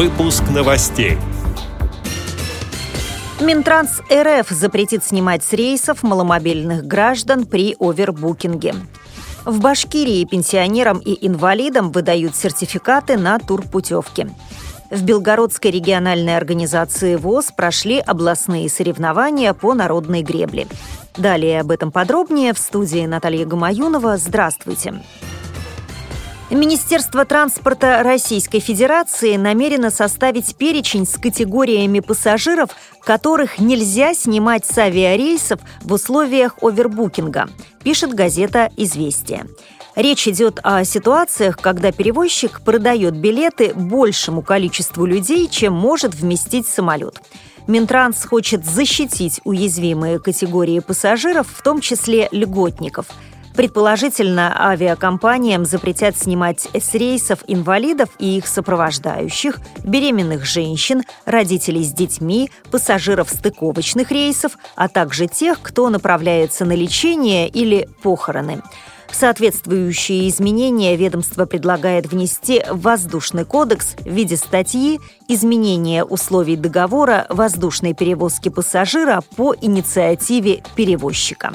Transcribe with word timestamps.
Выпуск 0.00 0.44
новостей. 0.48 1.18
Минтранс 3.38 4.00
РФ 4.10 4.48
запретит 4.48 5.04
снимать 5.04 5.44
с 5.44 5.52
рейсов 5.52 6.02
маломобильных 6.02 6.86
граждан 6.86 7.44
при 7.44 7.76
овербукинге. 7.78 8.76
В 9.44 9.60
Башкирии 9.60 10.24
пенсионерам 10.24 11.00
и 11.00 11.26
инвалидам 11.26 11.92
выдают 11.92 12.34
сертификаты 12.34 13.18
на 13.18 13.38
турпутевки. 13.38 14.30
В 14.90 15.02
Белгородской 15.02 15.70
региональной 15.70 16.38
организации 16.38 17.16
ВОЗ 17.16 17.52
прошли 17.54 17.98
областные 17.98 18.70
соревнования 18.70 19.52
по 19.52 19.74
народной 19.74 20.22
гребле. 20.22 20.66
Далее 21.18 21.60
об 21.60 21.70
этом 21.70 21.92
подробнее 21.92 22.54
в 22.54 22.58
студии 22.58 23.04
Наталья 23.04 23.44
Гамаюнова. 23.44 24.16
Здравствуйте. 24.16 24.94
Министерство 26.50 27.24
транспорта 27.24 28.02
Российской 28.02 28.58
Федерации 28.58 29.36
намерено 29.36 29.88
составить 29.90 30.56
перечень 30.56 31.06
с 31.06 31.16
категориями 31.16 32.00
пассажиров, 32.00 32.70
которых 33.04 33.60
нельзя 33.60 34.14
снимать 34.14 34.66
с 34.66 34.76
авиарейсов 34.76 35.60
в 35.82 35.92
условиях 35.92 36.56
овербукинга, 36.60 37.48
пишет 37.84 38.14
газета 38.14 38.68
«Известия». 38.76 39.46
Речь 39.94 40.26
идет 40.26 40.58
о 40.64 40.82
ситуациях, 40.84 41.56
когда 41.56 41.92
перевозчик 41.92 42.62
продает 42.62 43.16
билеты 43.16 43.72
большему 43.72 44.42
количеству 44.42 45.06
людей, 45.06 45.46
чем 45.48 45.72
может 45.72 46.14
вместить 46.14 46.66
самолет. 46.66 47.20
Минтранс 47.68 48.24
хочет 48.24 48.64
защитить 48.66 49.40
уязвимые 49.44 50.18
категории 50.18 50.80
пассажиров, 50.80 51.46
в 51.48 51.62
том 51.62 51.80
числе 51.80 52.28
льготников– 52.32 53.06
Предположительно, 53.54 54.54
авиакомпаниям 54.70 55.64
запретят 55.64 56.16
снимать 56.16 56.68
с 56.72 56.94
рейсов 56.94 57.40
инвалидов 57.46 58.08
и 58.18 58.38
их 58.38 58.46
сопровождающих, 58.46 59.58
беременных 59.84 60.44
женщин, 60.44 61.02
родителей 61.24 61.84
с 61.84 61.92
детьми, 61.92 62.50
пассажиров 62.70 63.28
стыковочных 63.28 64.10
рейсов, 64.10 64.52
а 64.76 64.88
также 64.88 65.26
тех, 65.26 65.60
кто 65.60 65.88
направляется 65.90 66.64
на 66.64 66.72
лечение 66.72 67.48
или 67.48 67.88
похороны. 68.02 68.62
Соответствующие 69.12 70.28
изменения 70.28 70.96
ведомство 70.96 71.44
предлагает 71.44 72.06
внести 72.06 72.62
в 72.70 72.82
Воздушный 72.82 73.44
кодекс 73.44 73.96
в 73.98 74.08
виде 74.08 74.36
статьи 74.36 75.00
«Изменение 75.26 76.04
условий 76.04 76.56
договора 76.56 77.26
воздушной 77.28 77.92
перевозки 77.92 78.48
пассажира 78.48 79.22
по 79.36 79.54
инициативе 79.60 80.62
перевозчика». 80.76 81.52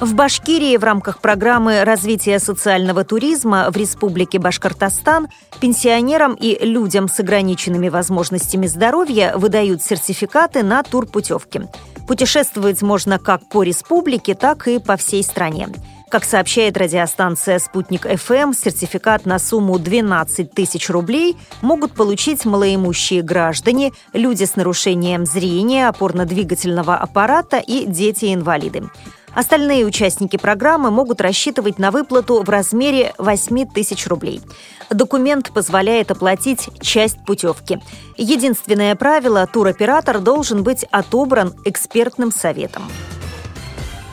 В 0.00 0.14
Башкирии 0.14 0.78
в 0.78 0.84
рамках 0.84 1.20
программы 1.20 1.84
развития 1.84 2.38
социального 2.38 3.04
туризма 3.04 3.66
в 3.70 3.76
Республике 3.76 4.38
Башкортостан 4.38 5.28
пенсионерам 5.60 6.32
и 6.32 6.58
людям 6.64 7.06
с 7.06 7.20
ограниченными 7.20 7.90
возможностями 7.90 8.66
здоровья 8.66 9.36
выдают 9.36 9.82
сертификаты 9.82 10.62
на 10.62 10.82
турпутевки. 10.82 11.68
Путешествовать 12.08 12.80
можно 12.80 13.18
как 13.18 13.46
по 13.50 13.62
республике, 13.62 14.34
так 14.34 14.68
и 14.68 14.78
по 14.78 14.96
всей 14.96 15.22
стране. 15.22 15.68
Как 16.08 16.24
сообщает 16.24 16.78
радиостанция 16.78 17.58
«Спутник 17.58 18.06
ФМ», 18.06 18.54
сертификат 18.54 19.26
на 19.26 19.38
сумму 19.38 19.78
12 19.78 20.50
тысяч 20.50 20.88
рублей 20.88 21.36
могут 21.60 21.92
получить 21.92 22.46
малоимущие 22.46 23.20
граждане, 23.20 23.92
люди 24.14 24.44
с 24.44 24.56
нарушением 24.56 25.26
зрения, 25.26 25.88
опорно-двигательного 25.88 26.96
аппарата 26.96 27.58
и 27.58 27.84
дети-инвалиды. 27.84 28.84
Остальные 29.34 29.86
участники 29.86 30.36
программы 30.36 30.90
могут 30.90 31.20
рассчитывать 31.20 31.78
на 31.78 31.90
выплату 31.90 32.42
в 32.42 32.48
размере 32.48 33.14
8 33.18 33.66
тысяч 33.66 34.06
рублей. 34.06 34.42
Документ 34.90 35.52
позволяет 35.52 36.10
оплатить 36.10 36.68
часть 36.80 37.24
путевки. 37.24 37.80
Единственное 38.16 38.96
правило– 38.96 39.46
туроператор 39.52 40.18
должен 40.18 40.64
быть 40.64 40.84
отобран 40.90 41.54
экспертным 41.64 42.32
советом. 42.32 42.82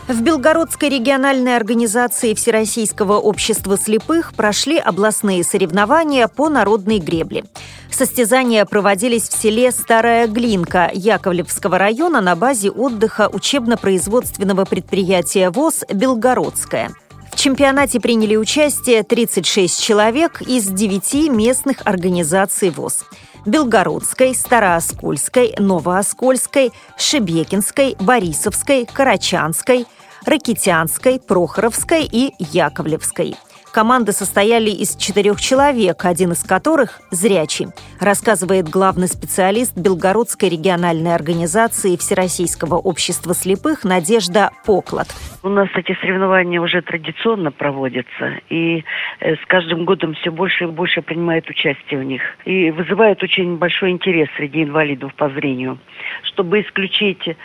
В 0.08 0.22
Белгородской 0.22 0.88
региональной 0.88 1.58
организации 1.58 2.34
Всероссийского 2.34 3.18
общества 3.20 3.78
слепых 3.78 4.34
прошли 4.34 4.78
областные 4.78 5.44
соревнования 5.44 6.30
по 6.30 6.48
народной 6.48 7.00
гребле. 7.00 7.44
Состязания 7.92 8.64
проводились 8.64 9.28
в 9.28 9.34
селе 9.38 9.70
Старая 9.72 10.28
Глинка 10.28 10.90
Яковлевского 10.94 11.78
района 11.78 12.22
на 12.22 12.38
базе 12.38 12.72
отдыха 12.72 13.28
учебно-производственного 13.28 14.64
предприятия 14.64 15.50
ВОЗ 15.50 15.84
«Белгородская». 15.94 16.92
В 17.38 17.40
чемпионате 17.40 18.00
приняли 18.00 18.36
участие 18.36 19.04
36 19.04 19.80
человек 19.80 20.42
из 20.42 20.66
9 20.70 21.30
местных 21.30 21.86
организаций 21.86 22.72
ВОЗ. 22.72 23.06
Белгородской, 23.46 24.34
Старооскольской, 24.34 25.54
Новооскольской, 25.60 26.72
Шебекинской, 26.98 27.96
Борисовской, 28.00 28.88
Карачанской– 28.92 29.86
Ракитянской, 30.26 31.20
Прохоровской 31.20 32.10
и 32.12 32.34
Яковлевской. 32.40 33.36
Команды 33.72 34.14
состояли 34.14 34.72
из 34.72 34.96
четырех 34.96 35.40
человек, 35.40 36.06
один 36.06 36.32
из 36.32 36.42
которых– 36.42 37.02
зрячий, 37.12 37.68
рассказывает 38.00 38.70
главный 38.70 39.08
специалист 39.08 39.78
Белгородской 39.78 40.50
региональной 40.50 41.16
организации 41.16 41.96
Всероссийского 41.96 42.76
общества 42.76 43.34
слепых 43.34 43.84
Надежда 43.84 44.52
Поклад. 44.66 45.08
У 45.44 45.50
нас 45.50 45.70
эти 45.76 45.98
соревнования 46.02 46.60
уже 46.60 46.82
традиционно 46.82 47.52
проводятся, 47.52 48.40
и 48.50 48.84
э, 49.20 49.36
с 49.36 49.46
каждым 49.48 49.86
годом 49.86 50.14
все 50.16 50.32
больше 50.32 50.66
и 50.66 50.68
больше 50.68 51.02
принимают 51.02 51.50
участие 51.50 52.00
в 52.00 52.04
них. 52.04 52.22
И 52.46 52.72
вызывают 52.72 53.24
очень 53.24 53.58
большой 53.58 53.92
интерес 53.92 54.28
среди 54.36 54.64
инвалидов 54.64 55.14
по 55.16 55.30
зрению. 55.30 55.80
Чтобы 56.24 56.62
исключить 56.62 57.36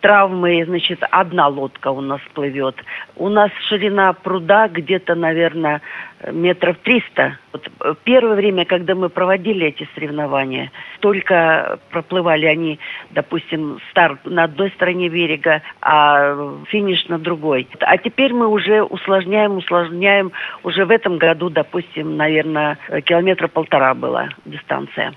травмы, 0.00 0.64
значит, 0.64 1.02
одна 1.10 1.48
лодка 1.48 1.88
у 1.88 2.00
нас 2.00 2.20
плывет. 2.34 2.76
У 3.16 3.28
нас 3.28 3.50
ширина 3.68 4.12
пруда 4.12 4.68
где-то, 4.68 5.14
наверное, 5.14 5.82
метров 6.30 6.78
триста. 6.78 7.38
Вот 7.52 7.70
э, 7.80 7.94
первое 8.04 8.36
время, 8.36 8.64
когда 8.64 8.94
мы 8.94 9.08
проводили 9.08 9.66
эти 9.66 9.88
соревнования, 10.00 10.72
только 11.00 11.78
проплывали 11.90 12.46
они, 12.46 12.78
допустим, 13.10 13.78
старт 13.90 14.20
на 14.24 14.44
одной 14.44 14.70
стороне 14.70 15.08
берега, 15.08 15.62
а 15.80 16.36
финиш 16.68 17.06
на 17.08 17.18
другой. 17.18 17.68
А 17.80 17.98
теперь 17.98 18.32
мы 18.32 18.48
уже 18.48 18.82
усложняем, 18.82 19.56
усложняем. 19.56 20.32
Уже 20.62 20.84
в 20.84 20.90
этом 20.90 21.18
году, 21.18 21.50
допустим, 21.50 22.16
наверное, 22.16 22.78
километра 23.04 23.48
полтора 23.48 23.94
была 23.94 24.30
дистанция. 24.44 25.12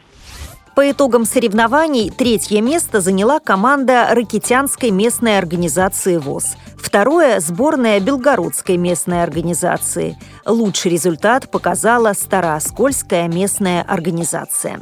По 0.76 0.90
итогам 0.90 1.24
соревнований 1.26 2.10
третье 2.10 2.60
место 2.60 3.00
заняла 3.00 3.40
команда 3.40 4.08
Ракитянской 4.10 4.90
местной 4.90 5.38
организации 5.38 6.18
ВОЗ. 6.18 6.56
Второе– 6.78 7.40
сборная 7.42 8.00
Белгородской 8.00 8.78
местной 8.78 9.22
организации. 9.22 10.18
Лучший 10.46 10.92
результат 10.92 11.52
показала 11.52 12.14
Старооскольская 12.14 13.28
местная 13.28 13.84
организация. 13.84 14.82